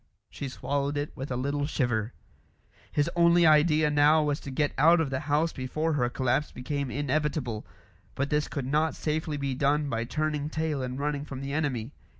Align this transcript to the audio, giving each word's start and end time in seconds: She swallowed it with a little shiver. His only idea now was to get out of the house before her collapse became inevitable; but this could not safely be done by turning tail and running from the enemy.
She 0.31 0.49
swallowed 0.49 0.97
it 0.97 1.15
with 1.15 1.29
a 1.29 1.35
little 1.35 1.67
shiver. 1.67 2.13
His 2.91 3.07
only 3.15 3.45
idea 3.45 3.91
now 3.91 4.23
was 4.23 4.39
to 4.39 4.49
get 4.49 4.73
out 4.75 4.99
of 4.99 5.11
the 5.11 5.19
house 5.29 5.53
before 5.53 5.93
her 5.93 6.09
collapse 6.09 6.51
became 6.51 6.89
inevitable; 6.89 7.67
but 8.15 8.31
this 8.31 8.47
could 8.47 8.65
not 8.65 8.95
safely 8.95 9.37
be 9.37 9.53
done 9.53 9.89
by 9.91 10.05
turning 10.05 10.49
tail 10.49 10.81
and 10.81 10.97
running 10.97 11.23
from 11.23 11.39
the 11.41 11.53
enemy. 11.53 11.91